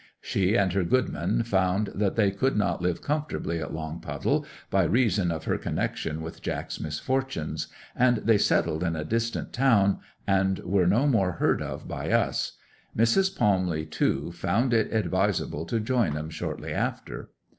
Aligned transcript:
She 0.19 0.55
and 0.55 0.73
her 0.73 0.83
good 0.83 1.09
man 1.09 1.43
found 1.43 1.91
that 1.93 2.15
they 2.15 2.31
could 2.31 2.57
not 2.57 2.81
live 2.81 3.03
comfortably 3.03 3.61
at 3.61 3.71
Longpuddle, 3.71 4.47
by 4.71 4.81
reason 4.83 5.29
of 5.29 5.43
her 5.43 5.59
connection 5.59 6.23
with 6.23 6.41
Jack's 6.41 6.79
misfortunes, 6.79 7.67
and 7.95 8.17
they 8.17 8.39
settled 8.39 8.81
in 8.83 8.95
a 8.95 9.05
distant 9.05 9.53
town, 9.53 9.99
and 10.25 10.57
were 10.61 10.87
no 10.87 11.05
more 11.05 11.33
heard 11.33 11.61
of 11.61 11.87
by 11.87 12.09
us; 12.09 12.53
Mrs. 12.97 13.37
Palmley, 13.37 13.85
too, 13.85 14.31
found 14.31 14.73
it 14.73 14.91
advisable 14.91 15.67
to 15.67 15.79
join 15.79 16.17
'em 16.17 16.31
shortly 16.31 16.73
after. 16.73 17.29